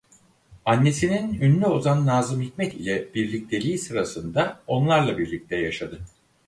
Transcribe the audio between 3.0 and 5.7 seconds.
birlikteliği sırasında onlarla birlikte